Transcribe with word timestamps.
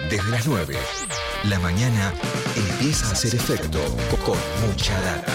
Desde 0.00 0.28
las 0.30 0.46
9, 0.46 0.76
la 1.44 1.58
mañana 1.58 2.12
empieza 2.56 3.08
a 3.08 3.12
hacer 3.12 3.34
efecto 3.34 3.78
con 4.24 4.38
mucha 4.66 5.00
data. 5.00 5.32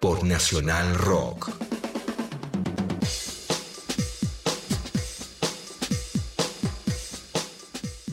Por 0.00 0.24
Nacional 0.24 0.94
Rock. 0.94 1.61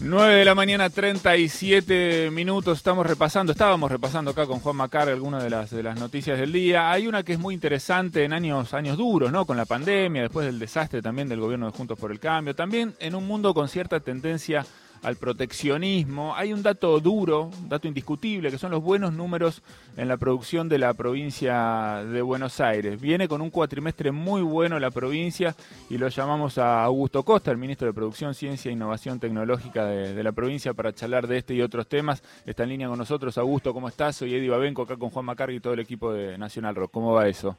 9 0.10 0.34
de 0.34 0.46
la 0.46 0.56
mañana, 0.56 0.90
37 0.90 2.32
minutos. 2.32 2.80
Estamos 2.80 3.06
repasando, 3.06 3.52
estábamos 3.52 3.92
repasando 3.92 4.32
acá 4.32 4.48
con 4.48 4.60
Juan 4.60 4.76
Macar 4.76 5.08
algunas 5.08 5.44
de 5.44 5.52
las, 5.52 5.70
de 5.70 5.84
las 5.84 6.00
noticias 6.00 6.40
del 6.40 6.52
día. 6.52 6.90
Hay 6.92 7.06
una 7.06 7.22
que 7.22 7.34
es 7.34 7.40
muy 7.40 7.54
interesante 7.54 8.24
en 8.24 8.34
años, 8.34 8.74
años 8.74 8.98
duros, 8.98 9.32
¿no? 9.32 9.46
Con 9.46 9.56
la 9.56 9.66
pandemia, 9.66 10.24
después 10.24 10.48
del 10.48 10.58
desastre 10.58 11.04
también 11.04 11.30
del 11.30 11.40
gobierno 11.40 11.68
de 11.68 11.78
Juntos 11.78 12.00
por 12.00 12.12
el 12.12 12.20
Cambio. 12.20 12.56
También 12.56 12.96
en 13.00 13.14
un 13.14 13.28
mundo 13.28 13.54
con 13.54 13.70
cierta 13.70 14.00
tendencia 14.00 14.66
al 15.04 15.16
proteccionismo. 15.16 16.36
Hay 16.36 16.54
un 16.54 16.64
dato 16.64 17.00
duro, 17.00 17.52
un 17.62 17.70
dato 17.70 17.88
indiscutible, 17.88 18.52
que 18.52 18.58
son 18.58 18.72
los 18.72 18.84
buenos 18.84 19.14
números 19.14 19.62
en 19.98 20.08
la 20.08 20.18
producción 20.18 20.70
de 20.70 20.78
la 20.78 20.94
provincia 20.94 22.04
de 22.06 22.22
Buenos 22.22 22.60
Aires. 22.60 23.00
Viene 23.00 23.28
con 23.28 23.42
un 23.42 23.50
cuatrimestre 23.50 24.12
muy 24.12 24.42
bueno 24.42 24.80
la 24.80 24.92
provincia 24.92 25.56
y 25.90 25.98
lo 25.98 26.08
llamamos 26.08 26.58
a 26.58 26.84
Augusto 26.84 27.24
Costa, 27.24 27.52
el 27.52 27.58
ministro 27.58 27.88
de 27.88 27.94
Producción, 27.94 28.34
Ciencia 28.34 28.70
e 28.70 28.74
Innovación 28.74 29.20
Tecnológica 29.20 29.86
de, 29.86 30.24
la 30.24 30.32
provincia, 30.32 30.74
para 30.74 30.94
charlar 30.94 31.28
de 31.28 31.38
este 31.38 31.54
y 31.54 31.62
otros 31.62 31.88
temas. 31.88 32.24
Está 32.46 32.64
en 32.64 32.70
línea 32.70 32.88
con 32.88 32.98
nosotros. 32.98 33.38
Augusto, 33.38 33.74
¿cómo 33.74 33.88
estás? 33.88 34.16
Soy 34.18 34.34
Eddie 34.36 34.50
Babenco, 34.50 34.84
acá 34.84 34.98
con 34.98 35.10
Juan 35.10 35.26
Macargui 35.26 35.58
y 35.58 35.60
todo 35.60 35.74
el 35.74 35.80
equipo 35.80 36.12
de 36.12 36.38
Nacional 36.38 36.76
Rock. 36.76 36.92
¿Cómo 36.92 37.14
va 37.14 37.28
eso? 37.28 37.58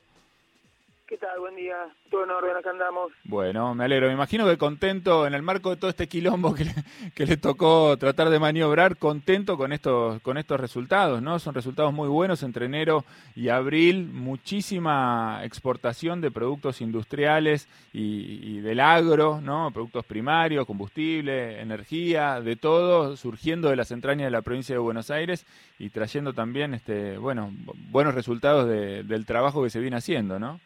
¿Qué 1.10 1.18
tal? 1.18 1.40
Buen 1.40 1.56
día. 1.56 1.74
Todo 2.08 2.22
en 2.22 2.30
orden, 2.30 2.56
acá 2.56 2.70
andamos. 2.70 3.10
Bueno, 3.24 3.74
me 3.74 3.82
alegro. 3.82 4.06
Me 4.06 4.12
imagino 4.12 4.46
que 4.46 4.56
contento 4.56 5.26
en 5.26 5.34
el 5.34 5.42
marco 5.42 5.70
de 5.70 5.76
todo 5.76 5.90
este 5.90 6.06
quilombo 6.06 6.54
que 6.54 7.26
le, 7.26 7.36
tocó 7.36 7.96
tratar 7.98 8.30
de 8.30 8.38
maniobrar, 8.38 8.96
contento 8.96 9.56
con 9.56 9.72
estos, 9.72 10.22
con 10.22 10.38
estos 10.38 10.60
resultados, 10.60 11.20
¿no? 11.20 11.40
Son 11.40 11.52
resultados 11.52 11.92
muy 11.92 12.06
buenos 12.06 12.44
entre 12.44 12.66
enero 12.66 13.04
y 13.34 13.48
abril. 13.48 14.06
Muchísima 14.06 15.40
exportación 15.42 16.20
de 16.20 16.30
productos 16.30 16.80
industriales 16.80 17.66
y, 17.92 18.60
del 18.60 18.78
agro, 18.78 19.40
¿no? 19.42 19.72
Productos 19.72 20.06
primarios, 20.06 20.64
combustible, 20.64 21.60
energía, 21.60 22.40
de 22.40 22.54
todo, 22.54 23.16
surgiendo 23.16 23.68
de 23.68 23.74
las 23.74 23.90
entrañas 23.90 24.28
de 24.28 24.30
la 24.30 24.42
provincia 24.42 24.76
de 24.76 24.78
Buenos 24.78 25.10
Aires 25.10 25.44
y 25.76 25.90
trayendo 25.90 26.34
también, 26.34 26.72
este, 26.72 27.18
bueno, 27.18 27.50
buenos 27.90 28.14
resultados 28.14 28.68
de, 28.68 29.02
del 29.02 29.26
trabajo 29.26 29.64
que 29.64 29.70
se 29.70 29.80
viene 29.80 29.96
haciendo, 29.96 30.38
¿no? 30.38 30.60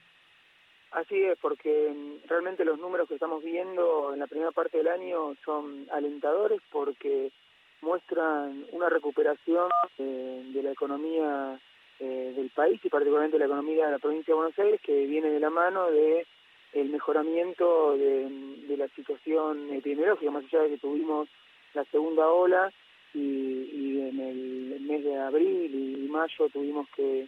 Así 0.94 1.20
es, 1.20 1.36
porque 1.40 1.92
realmente 2.28 2.64
los 2.64 2.78
números 2.78 3.08
que 3.08 3.14
estamos 3.14 3.42
viendo 3.42 4.12
en 4.12 4.20
la 4.20 4.28
primera 4.28 4.52
parte 4.52 4.78
del 4.78 4.86
año 4.86 5.34
son 5.44 5.88
alentadores 5.90 6.60
porque 6.70 7.32
muestran 7.80 8.64
una 8.70 8.88
recuperación 8.88 9.70
eh, 9.98 10.42
de 10.54 10.62
la 10.62 10.70
economía 10.70 11.58
eh, 11.98 12.32
del 12.36 12.48
país 12.50 12.80
y 12.84 12.88
particularmente 12.88 13.40
la 13.40 13.46
economía 13.46 13.86
de 13.86 13.90
la 13.92 13.98
provincia 13.98 14.32
de 14.32 14.36
Buenos 14.36 14.58
Aires 14.60 14.80
que 14.82 15.04
viene 15.06 15.30
de 15.30 15.40
la 15.40 15.50
mano 15.50 15.90
de 15.90 16.28
el 16.74 16.88
mejoramiento 16.90 17.96
de, 17.96 18.76
la 18.76 18.86
situación 18.88 19.72
epidemiológica, 19.72 20.30
más 20.30 20.44
allá 20.44 20.62
de 20.62 20.70
que 20.70 20.78
tuvimos 20.78 21.28
la 21.74 21.84
segunda 21.86 22.28
ola 22.28 22.72
y, 23.12 23.98
en 24.00 24.20
el 24.20 24.80
mes 24.80 25.02
de 25.02 25.18
abril 25.18 25.74
y 25.74 26.08
mayo 26.08 26.48
tuvimos 26.52 26.86
que 26.94 27.26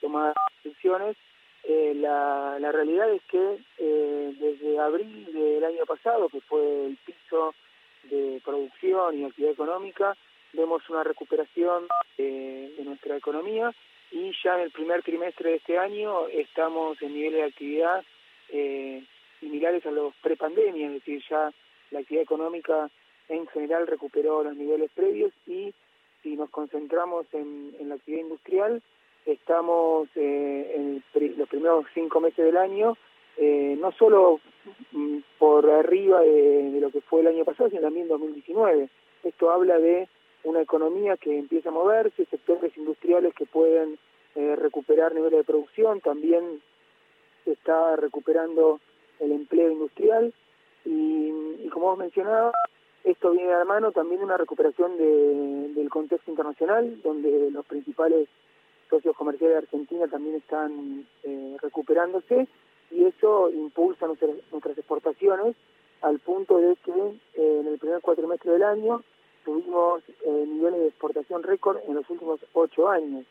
tomar 0.00 0.34
decisiones 0.62 1.16
eh, 1.70 1.92
la, 1.94 2.72
realidad 2.72 3.12
es 3.12 3.22
que 3.24 3.58
eh, 3.78 4.34
desde 4.40 4.78
abril 4.78 5.32
del 5.32 5.62
año 5.62 5.84
pasado, 5.86 6.28
que 6.28 6.40
fue 6.40 6.86
el 6.86 6.96
piso 7.04 7.54
de 8.04 8.40
producción 8.42 9.18
y 9.18 9.24
actividad 9.24 9.52
económica, 9.52 10.16
vemos 10.54 10.88
una 10.88 11.04
recuperación 11.04 11.86
de 12.16 12.72
nuestra 12.84 13.16
economía 13.16 13.72
y 14.10 14.32
ya 14.42 14.54
en 14.54 14.62
el 14.62 14.70
primer 14.70 15.02
trimestre 15.02 15.50
de 15.50 15.56
este 15.56 15.78
año 15.78 16.26
estamos 16.28 17.00
en 17.02 17.12
niveles 17.12 17.40
de 17.40 17.46
actividad 17.48 18.04
eh, 18.48 19.04
similares 19.40 19.84
a 19.84 19.90
los 19.90 20.14
prepandemia, 20.22 20.86
es 20.86 20.94
decir, 20.94 21.22
ya 21.28 21.52
la 21.90 22.00
actividad 22.00 22.22
económica 22.22 22.90
en 23.28 23.46
general 23.48 23.86
recuperó 23.86 24.42
los 24.42 24.56
niveles 24.56 24.90
previos 24.94 25.32
y 25.46 25.74
si 26.22 26.34
nos 26.34 26.48
concentramos 26.48 27.26
en, 27.32 27.76
en 27.78 27.90
la 27.90 27.96
actividad 27.96 28.22
industrial, 28.22 28.82
estamos 29.32 30.08
eh, 30.14 30.72
en 30.74 31.02
los 31.36 31.48
primeros 31.48 31.84
cinco 31.92 32.20
meses 32.20 32.44
del 32.44 32.56
año, 32.56 32.96
eh, 33.36 33.76
no 33.78 33.92
solo 33.92 34.40
mm, 34.92 35.18
por 35.38 35.68
arriba 35.70 36.20
de, 36.20 36.78
lo 36.80 36.90
que 36.90 37.02
fue 37.02 37.20
el 37.20 37.28
año 37.28 37.44
pasado, 37.44 37.68
sino 37.68 37.82
también 37.82 38.08
2019. 38.08 38.88
Esto 39.24 39.50
habla 39.50 39.78
de 39.78 40.08
una 40.44 40.62
economía 40.62 41.16
que 41.16 41.38
empieza 41.38 41.68
a 41.68 41.72
moverse, 41.72 42.24
sectores 42.26 42.76
industriales 42.76 43.34
que 43.34 43.44
pueden 43.44 43.98
eh, 44.34 44.56
recuperar 44.56 45.14
niveles 45.14 45.40
de 45.40 45.44
producción, 45.44 46.00
también 46.00 46.62
se 47.44 47.52
está 47.52 47.96
recuperando 47.96 48.80
el 49.20 49.32
empleo 49.32 49.70
industrial 49.70 50.32
y, 50.84 51.68
como 51.70 51.86
vos 51.86 51.98
mencionabas, 51.98 52.54
esto 53.04 53.32
viene 53.32 53.50
de 53.50 53.58
la 53.58 53.64
mano 53.64 53.92
también 53.92 54.20
de 54.20 54.26
una 54.26 54.36
recuperación 54.36 54.96
de, 54.96 55.68
del 55.74 55.90
contexto 55.90 56.30
internacional, 56.30 57.00
donde 57.02 57.50
los 57.50 57.66
principales 57.66 58.28
socios 58.88 59.16
comerciales 59.16 59.54
de 59.54 59.58
Argentina 59.58 60.06
también 60.08 60.36
están 60.36 61.06
eh, 61.22 61.56
recuperándose 61.60 62.48
y 62.90 63.04
eso 63.04 63.50
impulsa 63.50 64.06
nuestras, 64.06 64.78
exportaciones 64.78 65.56
al 66.00 66.18
punto 66.20 66.58
de 66.58 66.76
que 66.76 66.92
eh, 66.92 67.60
en 67.60 67.66
el 67.66 67.78
primer 67.78 68.00
cuatrimestre 68.00 68.52
del 68.52 68.62
año 68.62 69.02
tuvimos 69.44 70.02
eh, 70.24 70.44
niveles 70.46 70.80
de 70.80 70.88
exportación 70.88 71.42
récord 71.42 71.78
en 71.86 71.94
los 71.94 72.08
últimos 72.08 72.40
ocho 72.52 72.88
años 72.88 73.24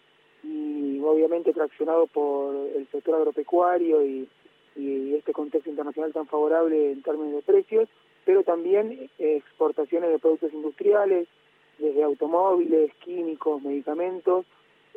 y 0.44 1.00
obviamente 1.03 1.53
traccionado 1.53 2.07
por 2.07 2.56
el 2.56 2.88
sector 2.91 3.16
agropecuario 3.16 4.06
y, 4.06 4.29
y 4.75 5.16
este 5.16 5.34
contexto 5.34 5.69
internacional 5.69 6.13
tan 6.13 6.28
favorable 6.28 6.91
en 6.91 7.01
términos 7.01 7.34
de 7.34 7.41
precios, 7.41 7.89
pero 8.25 8.44
también 8.44 9.09
exportaciones 9.18 10.12
de 10.12 10.19
productos 10.19 10.53
industriales, 10.53 11.28
desde 11.79 12.03
automóviles, 12.03 12.94
químicos, 13.03 13.62
medicamentos, 13.62 14.45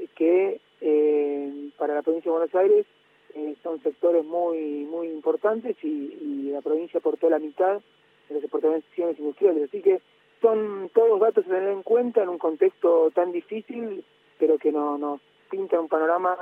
que 0.08 0.60
eh, 0.80 1.70
para 1.76 1.94
la 1.94 2.02
provincia 2.02 2.30
de 2.30 2.38
Buenos 2.38 2.54
Aires 2.54 2.86
eh, 3.34 3.54
son 3.62 3.82
sectores 3.82 4.24
muy 4.24 4.86
muy 4.90 5.08
importantes 5.08 5.76
y, 5.82 6.50
la 6.50 6.62
provincia 6.62 6.98
aportó 6.98 7.30
la 7.30 7.38
mitad 7.38 7.80
de 8.28 8.34
las 8.34 8.42
exportaciones 8.42 9.18
industriales. 9.20 9.68
Así 9.68 9.80
que 9.82 10.00
son 10.40 10.90
todos 10.92 11.20
datos 11.20 11.44
a 11.44 11.48
tener 11.48 11.68
en 11.68 11.82
cuenta 11.84 12.22
en 12.22 12.28
un 12.28 12.38
contexto 12.38 13.12
tan 13.14 13.30
difícil, 13.30 14.04
pero 14.36 14.58
que 14.58 14.72
no, 14.72 14.98
nos 14.98 15.20
pinta 15.48 15.80
un 15.80 15.88
panorama 15.88 16.36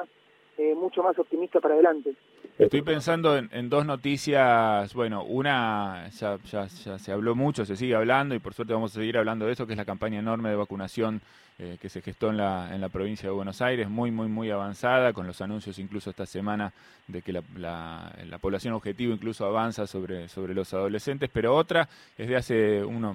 eh, 0.57 0.75
mucho 0.75 1.03
más 1.03 1.19
optimista 1.19 1.61
para 1.61 1.75
adelante. 1.75 2.15
Estoy 2.59 2.83
pensando 2.83 3.37
en, 3.39 3.69
dos 3.71 3.87
noticias, 3.87 4.93
bueno, 4.93 5.23
una 5.23 6.09
ya, 6.11 6.39
ya, 6.51 6.67
ya, 6.67 6.99
se 6.99 7.13
habló 7.13 7.37
mucho, 7.37 7.65
se 7.65 7.77
sigue 7.77 7.95
hablando 7.95 8.35
y 8.35 8.41
por 8.41 8.53
suerte 8.53 8.75
vamos 8.75 8.91
a 8.91 8.95
seguir 8.99 9.17
hablando 9.17 9.47
de 9.47 9.53
eso, 9.53 9.65
que 9.65 9.75
es 9.75 9.77
la 9.77 9.85
campaña 9.85 10.19
enorme 10.19 10.49
de 10.49 10.57
vacunación 10.57 11.23
eh, 11.61 11.79
que 11.81 11.89
se 11.89 12.03
gestó 12.03 12.31
en 12.31 12.37
la, 12.37 12.75
en 12.75 12.81
la 12.81 12.89
provincia 12.89 13.29
de 13.29 13.35
Buenos 13.35 13.63
Aires, 13.63 13.89
muy, 13.89 14.11
muy, 14.11 14.27
muy 14.27 14.51
avanzada, 14.51 15.13
con 15.13 15.29
los 15.29 15.41
anuncios 15.41 15.79
incluso 15.79 16.11
esta 16.11 16.27
semana 16.27 16.73
de 17.07 17.23
que 17.23 17.33
la, 17.33 17.43
la, 17.57 18.39
población 18.41 18.75
objetivo 18.75 19.15
incluso 19.15 19.47
avanza 19.47 19.87
sobre, 19.87 20.29
sobre 20.29 20.53
los 20.53 20.75
adolescentes, 20.75 21.31
pero 21.33 21.55
otra 21.55 21.89
es 22.17 22.27
de 22.27 22.37
hace 22.37 22.85
uno, 22.85 23.11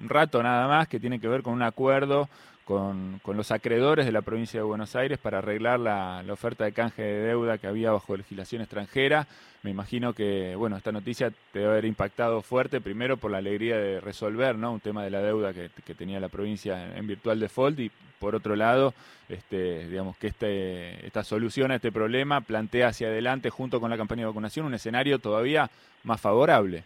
un 0.00 0.08
rato 0.08 0.40
nada 0.40 0.68
más, 0.68 0.86
que 0.86 1.00
tiene 1.00 1.18
que 1.18 1.26
ver 1.26 1.42
con 1.42 1.54
un 1.54 1.62
acuerdo 1.62 2.28
con, 2.64 3.20
con, 3.22 3.36
los 3.36 3.50
acreedores 3.50 4.06
de 4.06 4.12
la 4.12 4.22
provincia 4.22 4.60
de 4.60 4.64
Buenos 4.64 4.94
Aires 4.96 5.18
para 5.18 5.38
arreglar 5.38 5.80
la, 5.80 6.24
oferta 6.30 6.64
de 6.64 6.72
canje 6.72 7.02
de 7.02 7.26
deuda 7.26 7.58
que 7.58 7.66
había 7.66 7.92
bajo 7.92 8.16
legislación 8.16 8.62
extranjera. 8.62 9.26
Me 9.62 9.70
imagino 9.70 10.12
que, 10.12 10.54
bueno, 10.56 10.76
esta 10.76 10.92
noticia 10.92 11.30
te 11.52 11.60
debe 11.60 11.72
haber 11.72 11.84
impactado 11.84 12.42
fuerte, 12.42 12.80
primero 12.80 13.16
por 13.16 13.30
la 13.30 13.38
alegría 13.38 13.76
de 13.76 14.00
resolver, 14.00 14.56
¿no? 14.56 14.72
Un 14.72 14.80
tema 14.80 15.04
de 15.04 15.10
la 15.10 15.20
deuda 15.20 15.52
que, 15.52 15.70
tenía 15.94 16.20
la 16.20 16.28
provincia 16.28 16.96
en 16.96 17.06
virtual 17.06 17.38
default 17.38 17.78
y 17.78 17.90
por 18.18 18.34
otro 18.34 18.56
lado, 18.56 18.94
este, 19.28 19.88
digamos 19.88 20.16
que 20.16 20.28
este, 20.28 21.06
esta 21.06 21.22
solución 21.22 21.70
a 21.70 21.76
este 21.76 21.92
problema 21.92 22.40
plantea 22.40 22.88
hacia 22.88 23.08
adelante, 23.08 23.50
junto 23.50 23.80
con 23.80 23.90
la 23.90 23.96
campaña 23.96 24.22
de 24.22 24.28
vacunación, 24.28 24.66
un 24.66 24.74
escenario 24.74 25.18
todavía 25.18 25.70
más 26.04 26.20
favorable. 26.20 26.84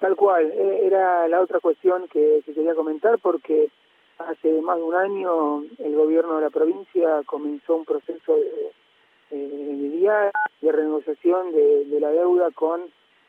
Tal 0.00 0.16
cual, 0.16 0.50
e, 0.50 0.86
era 0.86 1.26
la 1.28 1.40
otra 1.40 1.60
cuestión 1.60 2.08
que 2.08 2.42
quería 2.44 2.74
comentar 2.74 3.18
porque 3.18 3.68
hace 4.18 4.60
más 4.60 4.76
de 4.76 4.82
un 4.82 4.94
año 4.94 5.64
el 5.78 5.94
gobierno 5.94 6.36
de 6.36 6.42
la 6.42 6.50
provincia 6.50 7.22
comenzó 7.26 7.76
un 7.76 7.84
proceso 7.84 8.36
de, 8.36 8.72
de, 9.30 10.72
renegociación 10.72 11.52
de, 11.52 11.84
de, 11.86 12.00
la 12.00 12.10
deuda 12.10 12.50
con 12.52 12.82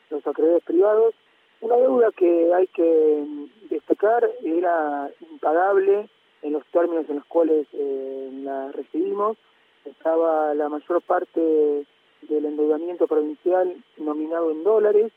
los 0.10 0.26
acreedores 0.26 0.64
privados. 0.64 1.14
Una 1.62 1.78
deuda 1.78 2.12
que 2.12 2.54
hay 2.54 2.68
que 2.68 3.26
destacar 3.70 4.30
era 4.44 5.10
impagable 5.32 6.08
en 6.42 6.54
los 6.54 6.66
términos 6.68 7.10
en 7.10 7.16
los 7.18 7.26
cuales 7.26 7.68
eh, 7.74 8.30
la 8.44 8.72
recibimos. 8.72 9.38
Estaba 9.84 10.54
la 10.54 10.70
mayor 10.70 11.02
parte 11.02 11.86
del 12.22 12.46
endeudamiento 12.46 13.08
provincial 13.08 13.76
nominado 13.98 14.52
en 14.52 14.64
dólares 14.64 15.12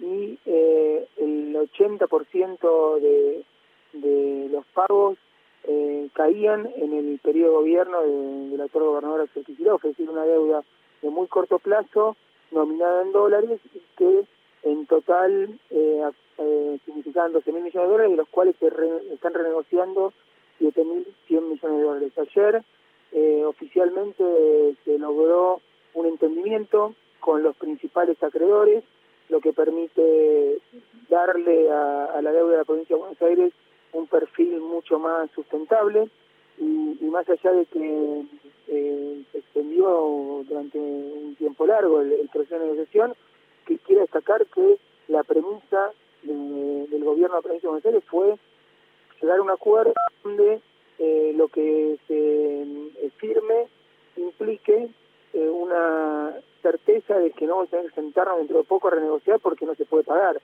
y 0.00 0.38
eh, 0.46 1.06
el 1.16 1.54
80% 1.54 3.00
de, 3.00 3.44
de 3.92 4.48
los 4.50 4.64
pagos 4.66 5.18
eh, 5.64 6.08
caían 6.12 6.68
en 6.76 6.92
el 6.92 7.18
periodo 7.20 7.50
de 7.50 7.56
gobierno 7.56 8.02
de, 8.02 8.48
del 8.50 8.60
actual 8.60 8.84
gobernador 8.84 9.20
Axel 9.22 9.44
Kicillof, 9.44 9.84
es 9.84 9.92
decir, 9.92 10.10
una 10.10 10.24
deuda 10.24 10.62
de 11.02 11.10
muy 11.10 11.26
corto 11.26 11.58
plazo, 11.58 12.16
nominada 12.50 13.02
en 13.02 13.12
dólares, 13.12 13.60
que 13.96 14.24
en 14.62 14.86
total 14.86 15.58
eh, 15.70 16.02
eh, 16.38 16.78
significaban 16.84 17.32
12 17.32 17.52
mil 17.52 17.64
millones 17.64 17.88
de 17.88 17.92
dólares, 17.92 18.10
de 18.12 18.16
los 18.16 18.28
cuales 18.28 18.56
se 18.58 18.68
están 19.12 19.34
renegociando 19.34 20.12
7.100 20.60 21.04
millones 21.28 21.60
de 21.62 21.82
dólares. 21.82 22.12
Ayer 22.18 22.62
eh, 23.12 23.44
oficialmente 23.44 24.24
se 24.84 24.98
logró 24.98 25.60
un 25.94 26.06
entendimiento 26.06 26.94
con 27.20 27.42
los 27.42 27.56
principales 27.56 28.22
acreedores, 28.22 28.84
lo 29.28 29.40
que 29.40 29.52
permite 29.52 30.58
darle 31.08 31.70
a, 31.70 32.06
a 32.06 32.22
la 32.22 32.32
deuda 32.32 32.52
de 32.52 32.56
la 32.58 32.64
provincia 32.64 32.96
de 32.96 33.00
Buenos 33.00 33.22
Aires 33.22 33.52
un 33.92 34.06
perfil 34.06 34.60
mucho 34.60 34.98
más 34.98 35.30
sustentable 35.32 36.08
y, 36.58 36.98
más 37.12 37.28
allá 37.28 37.52
de 37.52 37.66
que 37.66 38.22
eh, 38.68 39.22
se 39.30 39.38
extendió 39.38 40.44
durante 40.48 40.78
un 40.78 41.34
tiempo 41.36 41.66
largo 41.66 42.00
el, 42.00 42.28
proceso 42.32 42.54
de 42.54 42.66
negociación, 42.66 43.14
que 43.66 43.78
quiero 43.78 44.00
destacar 44.00 44.46
que 44.46 44.78
la 45.08 45.22
premisa 45.24 45.90
de, 46.22 46.86
del 46.88 47.04
gobierno 47.04 47.36
de 47.36 47.38
la 47.38 47.42
provincia 47.42 47.70
de 47.70 47.80
Buenos 47.80 48.04
fue 48.04 48.38
llegar 49.20 49.38
a 49.38 49.42
un 49.42 49.50
acuerdo 49.50 49.92
donde 50.24 50.60
eh, 50.98 51.32
lo 51.36 51.48
que 51.48 51.98
se 52.06 52.62
eh, 52.62 53.10
firme 53.16 53.66
implique 54.16 54.88
eh, 55.32 55.48
una 55.48 56.34
certeza 56.60 57.18
de 57.18 57.30
que 57.30 57.46
no 57.46 57.56
vamos 57.56 57.68
a 57.68 57.70
tener 57.70 57.86
que 57.88 58.00
sentarnos 58.00 58.38
dentro 58.38 58.58
de 58.58 58.64
poco 58.64 58.88
a 58.88 58.92
renegociar 58.92 59.40
porque 59.40 59.66
no 59.66 59.74
se 59.74 59.84
puede 59.84 60.04
pagar. 60.04 60.40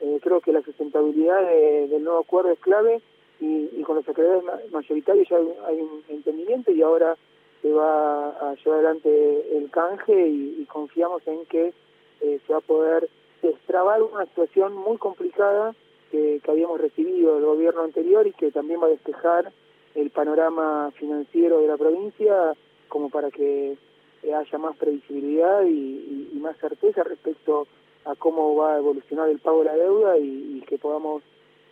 Eh, 0.00 0.20
creo 0.22 0.40
que 0.40 0.52
la 0.52 0.62
sustentabilidad 0.62 1.42
de, 1.42 1.88
del 1.88 2.04
nuevo 2.04 2.20
acuerdo 2.20 2.52
es 2.52 2.58
clave 2.60 3.00
y, 3.40 3.82
con 3.82 3.96
los 3.96 4.08
acreedores 4.08 4.44
mayoritarios 4.70 5.28
ya 5.28 5.36
hay, 5.66 5.80
un 5.80 6.02
entendimiento 6.08 6.70
y 6.70 6.82
ahora 6.82 7.16
se 7.62 7.72
va 7.72 8.28
a 8.28 8.54
llevar 8.54 8.78
adelante 8.78 9.56
el 9.56 9.70
canje 9.70 10.28
y, 10.28 10.64
confiamos 10.70 11.26
en 11.26 11.44
que 11.46 11.72
eh, 12.20 12.40
se 12.46 12.52
va 12.52 12.58
a 12.58 12.62
poder 12.62 13.08
destrabar 13.42 14.02
una 14.02 14.26
situación 14.26 14.74
muy 14.74 14.98
complicada 14.98 15.74
que, 16.10 16.40
habíamos 16.48 16.80
recibido 16.80 17.34
del 17.34 17.44
gobierno 17.44 17.82
anterior 17.82 18.26
y 18.26 18.32
que 18.32 18.50
también 18.50 18.80
va 18.80 18.86
a 18.86 18.90
despejar 18.90 19.52
el 19.94 20.10
panorama 20.10 20.90
financiero 20.92 21.60
de 21.60 21.68
la 21.68 21.76
provincia 21.76 22.54
como 22.88 23.10
para 23.10 23.30
que 23.30 23.76
eh, 24.22 24.34
haya 24.34 24.58
más 24.58 24.76
previsibilidad 24.76 25.64
y, 25.64 26.30
y, 26.32 26.38
más 26.38 26.56
certeza 26.58 27.02
respecto 27.02 27.66
a 28.04 28.14
cómo 28.14 28.54
va 28.56 28.74
a 28.74 28.78
evolucionar 28.78 29.28
el 29.28 29.38
pago 29.38 29.60
de 29.60 29.64
la 29.66 29.76
deuda 29.76 30.18
y, 30.18 30.58
y 30.58 30.60
que 30.66 30.78
podamos 30.78 31.22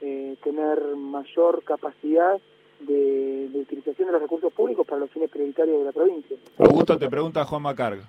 eh, 0.01 0.37
tener 0.43 0.81
mayor 0.97 1.63
capacidad 1.65 2.39
de, 2.81 3.49
de, 3.49 3.59
utilización 3.61 4.09
de 4.09 4.13
los 4.13 4.23
recursos 4.23 4.53
públicos 4.53 4.87
para 4.87 5.01
los 5.01 5.11
fines 5.11 5.31
prioritarios 5.31 5.79
de 5.79 5.85
la 5.85 5.93
provincia. 5.93 6.37
Augusto 6.59 6.99
te 6.99 7.09
pregunta 7.09 7.45
Juan 7.45 7.63
Macarga. 7.63 8.09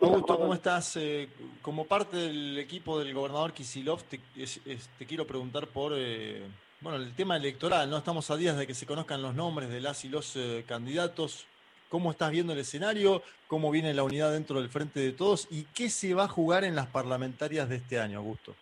Augusto, 0.00 0.38
¿cómo 0.38 0.54
estás? 0.54 0.96
Eh, 0.96 1.28
como 1.60 1.84
parte 1.84 2.16
del 2.16 2.56
equipo 2.58 2.98
del 2.98 3.12
gobernador 3.12 3.52
Kisilov, 3.52 4.02
te, 4.04 4.20
es, 4.36 4.60
es, 4.64 4.88
te 4.96 5.06
quiero 5.06 5.26
preguntar 5.26 5.66
por 5.66 5.92
eh, 5.94 6.42
bueno, 6.80 6.98
el 6.98 7.12
tema 7.14 7.36
electoral. 7.36 7.90
No 7.90 7.98
estamos 7.98 8.30
a 8.30 8.36
días 8.36 8.56
de 8.56 8.66
que 8.66 8.74
se 8.74 8.86
conozcan 8.86 9.22
los 9.22 9.34
nombres 9.34 9.68
de 9.70 9.80
las 9.80 10.04
y 10.04 10.08
los 10.08 10.36
eh, 10.36 10.64
candidatos. 10.68 11.46
¿Cómo 11.88 12.10
estás 12.10 12.30
viendo 12.30 12.52
el 12.52 12.58
escenario? 12.58 13.22
¿Cómo 13.46 13.70
viene 13.70 13.94
la 13.94 14.04
unidad 14.04 14.32
dentro 14.32 14.60
del 14.60 14.68
Frente 14.68 15.00
de 15.00 15.12
Todos? 15.12 15.48
¿Y 15.50 15.64
qué 15.74 15.88
se 15.88 16.14
va 16.14 16.24
a 16.24 16.28
jugar 16.28 16.64
en 16.64 16.74
las 16.76 16.86
parlamentarias 16.86 17.68
de 17.68 17.76
este 17.76 17.98
año, 17.98 18.18
Augusto? 18.18 18.54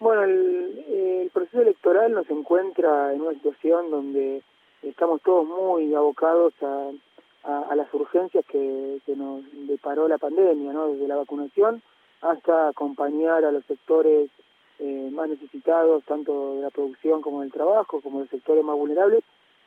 Bueno, 0.00 0.24
el, 0.24 1.30
proceso 1.32 1.62
electoral 1.62 2.12
nos 2.12 2.28
encuentra 2.28 3.14
en 3.14 3.22
una 3.22 3.32
situación 3.32 3.90
donde 3.90 4.42
estamos 4.82 5.22
todos 5.22 5.46
muy 5.46 5.94
abocados 5.94 6.52
a 6.62 7.74
las 7.74 7.94
urgencias 7.94 8.44
que, 8.46 8.98
que, 9.06 9.16
nos 9.16 9.42
deparó 9.66 10.08
la 10.08 10.18
pandemia, 10.18 10.72
¿no? 10.72 10.88
desde 10.88 11.08
la 11.08 11.16
vacunación 11.16 11.82
hasta 12.20 12.68
acompañar 12.68 13.44
a 13.44 13.52
los 13.52 13.64
sectores 13.64 14.30
eh, 14.78 15.10
más 15.12 15.28
necesitados, 15.28 16.04
tanto 16.04 16.56
de 16.56 16.62
la 16.62 16.70
producción 16.70 17.20
como 17.20 17.42
del 17.42 17.52
trabajo, 17.52 18.00
como 18.00 18.18
de 18.18 18.24
los 18.24 18.30
sectores 18.30 18.64
más 18.64 18.76
vulnerables, 18.76 19.22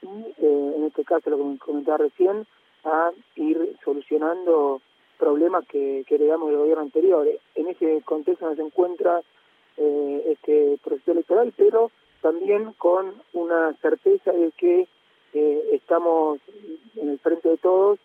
y 0.06 0.46
eh, 0.46 0.74
en 0.78 0.84
este 0.86 1.04
caso, 1.04 1.30
lo 1.30 1.38
que 1.38 1.58
comentaba 1.58 1.98
recién, 1.98 2.46
a 2.84 3.12
ir 3.36 3.76
solucionando 3.84 4.82
problemas 5.18 5.66
que, 5.68 6.04
que 6.08 6.16
heredamos 6.16 6.50
del 6.50 6.60
gobierno 6.60 6.84
anterior. 6.84 7.28
En 7.56 7.68
ese 7.68 8.02
contexto 8.04 8.48
nos 8.48 8.60
encuentra 8.60 9.22
eh, 9.78 10.24
este 10.28 10.78
proceso 10.84 11.12
electoral, 11.12 11.54
pero 11.58 11.92
también 12.22 12.74
con 12.78 13.14
una 13.34 13.74
certeza 13.82 14.32
de 14.32 14.52
que 14.52 14.88
eh, 15.34 15.70
estamos 15.74 16.40
en 16.96 17.10
el 17.10 17.20
frente 17.20 17.50
de 17.50 17.58
todos 17.58 18.00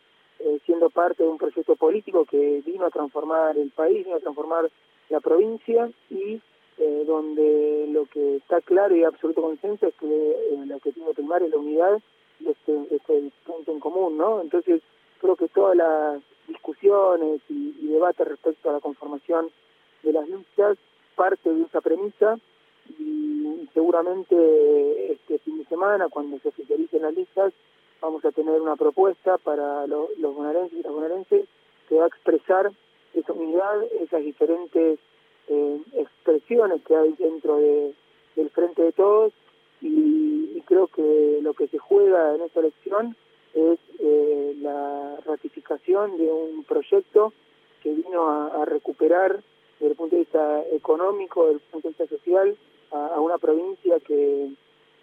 siendo 0.64 0.88
parte 0.88 1.23
de 1.23 1.29
un 1.29 1.37
proyecto 1.37 1.76
político 1.76 2.25
que 2.25 2.62
vino 2.64 2.87
a 2.87 2.91
transformar 2.91 3.58
el 3.58 3.70
país, 3.73 4.06
vino 4.06 4.17
a 4.17 4.20
transformar 4.20 4.70
la 5.11 5.20
provincia 5.20 5.91
y 6.08 6.41
eh, 6.81 7.05
donde 7.06 7.88
lo 7.91 8.06
que 8.06 8.37
está 8.37 8.62
claro 8.62 8.97
y 8.97 9.05
absoluto 9.05 9.43
consenso 9.43 9.87
es 9.87 9.94
que 9.97 10.06
eh, 10.06 10.55
el 10.62 10.73
objetivo 10.73 11.12
primario 11.12 11.47
es 11.47 11.53
la 11.53 11.59
unidad 11.59 12.00
y 12.41 12.49
este, 12.49 12.73
este 12.91 13.31
punto 13.44 13.71
en 13.71 13.81
común, 13.81 14.17
¿no? 14.17 14.41
Entonces 14.41 14.81
creo 15.21 15.37
que 15.37 15.49
todas 15.49 15.77
las 15.77 16.23
discusiones 16.49 17.43
y, 17.50 17.87
debates 17.87 18.27
respecto 18.27 18.71
a 18.71 18.73
la 18.73 18.81
conformación 18.81 19.50
de 20.03 20.12
las 20.15 20.27
listas 20.27 20.79
parte 21.17 21.53
de 21.53 21.65
esa 21.65 21.82
premisa 21.82 22.38
y 22.99 23.69
seguramente 23.75 25.12
este 25.12 25.38
fin 25.41 25.59
de 25.59 25.67
semana, 25.67 26.09
cuando 26.09 26.38
se 26.38 26.49
oficialicen 26.49 27.03
las 27.03 27.15
listas, 27.15 27.53
vamos 28.00 28.25
a 28.25 28.33
tener 28.33 28.59
una 28.59 28.76
propuesta 28.76 29.37
para 29.37 29.87
lo, 29.87 30.09
los 30.17 30.35
bonaerenses 30.35 30.79
y 30.79 30.83
las 30.83 30.93
bonaerenses 30.93 31.47
que 31.91 31.97
va 31.97 32.05
a 32.05 32.09
expresar 32.09 32.71
esa 33.12 33.33
unidad, 33.35 33.83
esas 34.00 34.23
diferentes 34.23 34.99
eh, 35.50 35.81
expresiones 35.94 36.81
que 36.82 36.94
hay 36.94 37.12
dentro 37.19 37.56
de, 37.56 37.93
del 38.37 38.50
frente 38.50 38.82
de 38.82 38.93
todos 38.93 39.32
y, 39.81 40.62
creo 40.67 40.87
que 40.87 41.41
lo 41.43 41.52
que 41.55 41.67
se 41.67 41.79
juega 41.79 42.37
en 42.37 42.43
esta 42.43 42.61
elección 42.61 43.17
es 43.55 43.81
eh, 43.99 44.55
la 44.61 45.17
ratificación 45.26 46.17
de 46.17 46.31
un 46.31 46.62
proyecto 46.62 47.32
que 47.82 47.93
vino 47.93 48.29
a, 48.31 48.64
recuperar 48.67 49.43
desde 49.81 49.91
el 49.91 49.97
punto 49.97 50.14
de 50.14 50.20
vista 50.20 50.62
económico, 50.70 51.47
desde 51.47 51.56
el 51.56 51.61
punto 51.73 51.88
de 51.88 51.94
vista 51.99 52.17
social, 52.17 52.56
a, 52.93 53.20
una 53.20 53.38
provincia 53.38 53.99
que, 53.99 54.50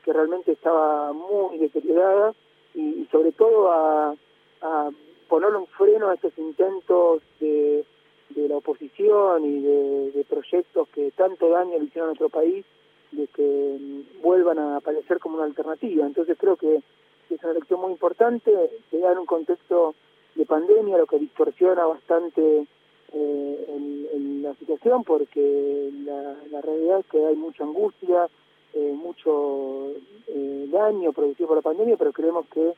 que 0.05 0.13
realmente 0.13 0.53
estaba 0.53 1.11
muy 1.11 1.57
deteriorada 1.57 2.33
y, 2.73 3.05
sobre 3.11 3.33
todo 3.33 3.69
a, 3.69 4.15
a 4.61 4.89
ponerle 5.27 5.57
un 5.57 5.67
freno 5.67 6.07
a 6.07 6.13
estos 6.13 6.37
intentos 6.37 7.21
de, 7.41 7.83
de 8.29 8.47
la 8.47 8.57
oposición 8.57 9.45
y 9.45 9.61
de, 9.61 10.25
proyectos 10.29 10.87
que 10.89 11.11
tanto 11.11 11.49
daño 11.49 11.77
le 11.77 11.85
hicieron 11.85 12.09
a 12.09 12.11
nuestro 12.11 12.29
país, 12.29 12.65
de 13.11 13.27
que 13.27 13.77
mm, 13.79 14.21
vuelvan 14.21 14.59
a 14.59 14.77
aparecer 14.77 15.19
como 15.19 15.35
una 15.35 15.45
alternativa. 15.45 16.05
Entonces 16.05 16.37
creo 16.37 16.55
que 16.57 16.81
es 17.29 17.43
una 17.43 17.51
elección 17.51 17.81
muy 17.81 17.91
importante, 17.91 18.51
se 18.91 18.99
da 18.99 19.11
en 19.11 19.19
un 19.19 19.25
contexto 19.25 19.95
de 20.35 20.45
pandemia, 20.45 20.97
lo 20.97 21.07
que 21.07 21.19
distorsiona 21.19 21.85
bastante 21.85 22.67
eh, 23.13 23.65
en, 23.69 24.07
en, 24.13 24.43
la 24.43 24.53
situación 24.55 25.03
porque 25.03 25.89
la, 26.05 26.35
la, 26.51 26.61
realidad 26.61 26.99
es 26.99 27.05
que 27.07 27.25
hay 27.25 27.35
mucha 27.35 27.63
angustia, 27.63 28.27
eh, 28.73 28.93
mucho 28.93 29.93
eh, 30.27 30.67
daño 30.69 31.13
producido 31.13 31.47
por 31.47 31.57
la 31.57 31.63
pandemia, 31.63 31.95
pero 31.97 32.11
creemos 32.11 32.45
que 32.47 32.73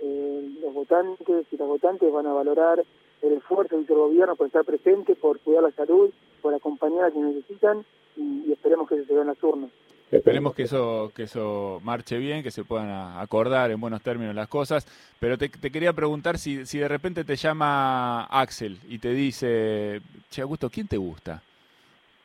eh, 0.00 0.50
los 0.60 0.74
votantes 0.74 1.46
y 1.50 1.56
las 1.56 1.68
votantes 1.68 2.12
van 2.12 2.26
a 2.26 2.32
valorar 2.32 2.82
el 3.24 3.34
esfuerzo 3.34 3.76
del 3.76 3.86
gobierno 3.86 4.36
por 4.36 4.46
estar 4.46 4.64
presente, 4.64 5.14
por 5.14 5.40
cuidar 5.40 5.62
la 5.62 5.70
salud, 5.72 6.10
por 6.42 6.54
acompañar 6.54 7.06
a 7.06 7.10
quienes 7.10 7.36
necesitan 7.36 7.84
y, 8.16 8.52
esperemos 8.52 8.88
que 8.88 8.96
se 8.96 9.06
se 9.06 9.14
en 9.14 9.26
las 9.26 9.42
urnas. 9.42 9.70
Esperemos 10.10 10.54
que 10.54 10.64
eso, 10.64 11.10
que 11.14 11.24
eso 11.24 11.80
marche 11.82 12.18
bien, 12.18 12.42
que 12.42 12.50
se 12.50 12.62
puedan 12.62 12.90
acordar 13.18 13.70
en 13.70 13.80
buenos 13.80 14.02
términos 14.02 14.34
las 14.34 14.48
cosas. 14.48 14.86
Pero 15.18 15.36
te, 15.38 15.48
te 15.48 15.70
quería 15.70 15.92
preguntar 15.92 16.38
si, 16.38 16.66
si, 16.66 16.78
de 16.78 16.86
repente 16.86 17.24
te 17.24 17.36
llama 17.36 18.24
Axel 18.24 18.78
y 18.88 18.98
te 18.98 19.12
dice, 19.12 20.02
Che 20.30 20.42
Augusto, 20.42 20.70
¿quién 20.70 20.86
te 20.86 20.98
gusta 20.98 21.42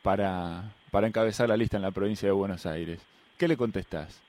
para, 0.03 0.71
para 0.91 1.07
encabezar 1.07 1.49
la 1.49 1.57
lista 1.57 1.77
en 1.77 1.83
la 1.83 1.91
provincia 1.91 2.27
de 2.27 2.33
Buenos 2.33 2.65
Aires? 2.65 2.99
¿Qué 3.37 3.47
le 3.47 3.57
contestás? 3.57 4.21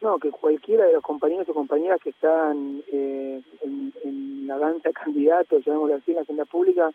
No, 0.00 0.18
que 0.18 0.30
cualquiera 0.30 0.86
de 0.86 0.94
los 0.94 1.02
compañeros 1.02 1.48
o 1.48 1.54
compañeras 1.54 2.00
que 2.00 2.10
están 2.10 2.82
eh, 2.90 3.42
en, 3.62 4.46
la 4.46 4.56
danza 4.58 4.88
de 4.88 4.94
candidatos, 5.04 5.64
llamémoslo 5.64 5.96
así, 5.96 6.10
en 6.10 6.16
la 6.16 6.22
agenda 6.22 6.44
pública, 6.46 6.90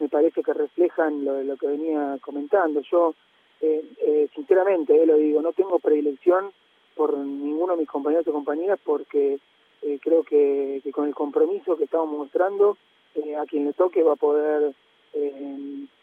me 0.00 0.08
parece 0.08 0.42
que 0.42 0.52
reflejan 0.52 1.24
lo, 1.24 1.42
lo 1.42 1.56
que 1.56 1.68
venía 1.68 2.18
comentando. 2.20 2.80
Yo 2.80 3.14
eh, 3.60 3.84
eh, 4.00 4.28
sinceramente, 4.34 5.06
lo 5.06 5.16
digo, 5.16 5.40
no 5.40 5.52
tengo 5.52 5.78
predilección 5.78 6.50
por 6.94 7.16
ninguno 7.16 7.74
de 7.74 7.80
mis 7.80 7.88
compañeros 7.88 8.26
o 8.26 8.32
compañeras 8.32 8.78
porque 8.84 9.38
creo 10.02 10.24
que, 10.24 10.82
con 10.92 11.06
el 11.06 11.14
compromiso 11.14 11.76
que 11.76 11.84
estamos 11.84 12.10
mostrando, 12.10 12.76
a 13.40 13.46
quien 13.46 13.64
le 13.64 13.72
toque 13.72 14.02
va 14.02 14.14
a 14.14 14.16
poder 14.16 14.74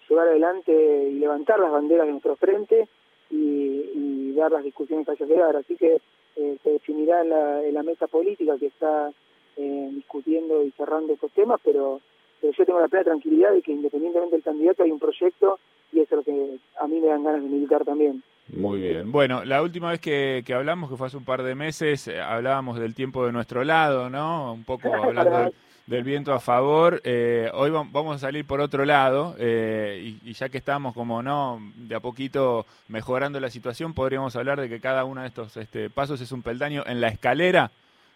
llevar 0.09 0.27
adelante 0.29 1.09
y 1.09 1.19
levantar 1.19 1.59
las 1.59 1.71
banderas 1.71 2.05
de 2.05 2.11
nuestro 2.13 2.37
frente 2.37 2.87
y, 3.29 4.33
dar 4.35 4.51
las 4.51 4.63
discusiones 4.63 5.05
que 5.05 5.13
haya 5.13 5.27
que 5.27 5.39
dar. 5.39 5.55
Así 5.55 5.75
que 5.77 6.01
eh, 6.35 6.57
se 6.63 6.69
definirá 6.71 7.21
en 7.21 7.29
la, 7.29 7.63
en 7.63 7.73
la, 7.73 7.83
mesa 7.83 8.07
política 8.07 8.57
que 8.59 8.67
está 8.67 9.11
eh, 9.57 9.89
discutiendo 9.93 10.63
y 10.63 10.71
cerrando 10.71 11.13
estos 11.13 11.31
temas, 11.31 11.59
pero, 11.63 12.01
yo 12.41 12.63
tengo 12.63 12.79
la 12.79 12.87
plena 12.87 13.05
tranquilidad 13.05 13.53
de 13.53 13.61
que 13.63 13.71
independientemente 13.71 14.35
del 14.35 14.43
candidato 14.43 14.83
hay 14.83 14.91
un 14.91 14.99
proyecto 14.99 15.57
y 15.91 16.01
eso 16.01 16.13
es 16.13 16.17
lo 16.17 16.23
que 16.23 16.57
a 16.79 16.87
mí 16.87 16.99
me 16.99 17.07
dan 17.07 17.23
ganas 17.23 17.41
de 17.41 17.49
militar 17.49 17.83
también. 17.83 18.21
Muy 18.55 18.81
bien. 18.81 19.11
Bueno, 19.11 19.43
la 19.43 19.63
última 19.63 19.89
vez 19.89 19.99
que, 19.99 20.43
hablamos, 20.53 20.91
que 20.91 20.95
fue 20.95 21.07
hace 21.07 21.17
un 21.17 21.25
par 21.25 21.41
de 21.41 21.55
meses, 21.55 22.07
eh, 22.07 22.21
hablábamos 22.21 22.79
del 22.79 22.93
tiempo 22.93 23.25
de 23.25 23.31
nuestro 23.31 23.63
lado, 23.63 24.11
¿no? 24.11 24.53
Un 24.53 24.63
poco 24.63 24.93
hablando 24.93 25.51
del, 25.87 26.03
viento 26.03 26.33
a 26.33 26.39
favor. 26.39 27.01
Eh, 27.03 27.49
hoy 27.53 27.69
vamos 27.69 28.15
a 28.15 28.19
salir 28.19 28.45
por 28.45 28.61
otro 28.61 28.85
lado 28.85 29.35
eh, 29.39 30.15
y, 30.23 30.33
ya 30.33 30.49
que 30.49 30.57
estamos 30.57 30.93
como, 30.93 31.21
¿no? 31.21 31.59
De 31.75 31.95
a 31.95 31.99
poquito 31.99 32.65
mejorando 32.87 33.39
la 33.39 33.49
situación, 33.49 33.93
podríamos 33.93 34.35
hablar 34.35 34.59
de 34.59 34.69
que 34.69 34.79
cada 34.79 35.05
uno 35.05 35.21
de 35.21 35.27
estos 35.27 35.57
este, 35.57 35.89
pasos 35.89 36.21
es 36.21 36.31
un 36.31 36.41
peldaño 36.41 36.83
en 36.85 37.01
la 37.01 37.07
escalera. 37.07 37.71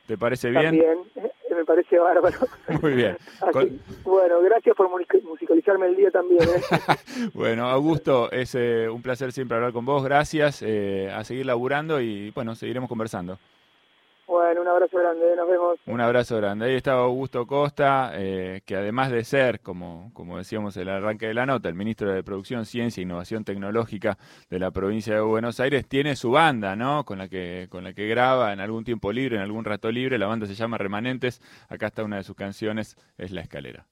¿Te 0.07 0.17
parece 0.17 0.49
bien? 0.49 0.63
También 0.63 0.97
me 1.59 1.65
parece 1.65 1.99
bárbaro. 1.99 2.37
Muy 2.81 2.93
bien. 2.93 3.17
Bueno, 4.03 4.41
gracias 4.41 4.75
por 4.75 4.89
musicalizarme 4.89 5.87
el 5.87 5.95
día 5.95 6.11
también. 6.11 6.41
¿eh? 6.41 6.61
bueno, 7.33 7.69
Augusto, 7.69 8.31
es 8.31 8.55
eh, 8.55 8.87
un 8.89 9.01
placer 9.01 9.31
siempre 9.31 9.55
hablar 9.55 9.71
con 9.71 9.85
vos. 9.85 10.03
Gracias. 10.03 10.61
Eh, 10.65 11.11
a 11.13 11.23
seguir 11.23 11.45
laburando 11.45 12.01
y 12.01 12.31
bueno, 12.31 12.55
seguiremos 12.55 12.89
conversando. 12.89 13.37
Bueno, 14.29 14.61
un 14.61 14.67
abrazo 14.67 14.95
grande, 14.99 15.35
nos 15.35 15.49
vemos. 15.49 15.79
Un 15.87 16.01
abrazo 16.01 16.37
grande. 16.37 16.67
Ahí 16.67 16.75
está 16.75 16.91
Augusto 16.93 17.47
Costa, 17.47 18.11
eh, 18.13 18.61
que 18.63 18.75
además 18.75 19.09
de 19.09 19.23
ser, 19.23 19.59
como, 19.59 20.11
como 20.13 20.37
decíamos 20.37 20.77
en 20.77 20.83
el 20.83 20.89
arranque 20.89 21.25
de 21.25 21.33
la 21.33 21.47
nota, 21.47 21.67
el 21.67 21.73
ministro 21.73 22.13
de 22.13 22.23
Producción, 22.23 22.67
Ciencia 22.67 23.01
e 23.01 23.05
Innovación 23.05 23.43
Tecnológica 23.43 24.19
de 24.51 24.59
la 24.59 24.69
provincia 24.69 25.15
de 25.15 25.21
Buenos 25.21 25.59
Aires, 25.59 25.87
tiene 25.87 26.15
su 26.15 26.29
banda, 26.29 26.75
¿no? 26.75 27.05
Con 27.05 27.17
la 27.17 27.27
que, 27.27 27.65
con 27.71 27.83
la 27.83 27.93
que 27.93 28.07
graba 28.07 28.53
en 28.53 28.59
algún 28.59 28.83
tiempo 28.83 29.11
libre, 29.11 29.37
en 29.37 29.41
algún 29.41 29.65
rato 29.65 29.91
libre. 29.91 30.19
La 30.19 30.27
banda 30.27 30.45
se 30.45 30.53
llama 30.53 30.77
Remanentes. 30.77 31.41
Acá 31.67 31.87
está 31.87 32.03
una 32.03 32.17
de 32.17 32.23
sus 32.23 32.35
canciones, 32.35 32.97
es 33.17 33.31
La 33.31 33.41
Escalera. 33.41 33.87